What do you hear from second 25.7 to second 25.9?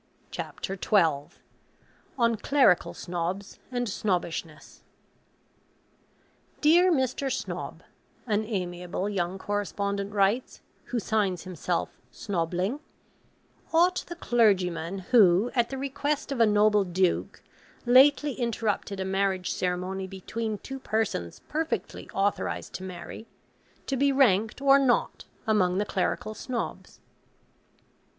the